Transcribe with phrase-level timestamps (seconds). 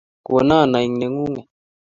[0.25, 1.47] Kono aek nengunget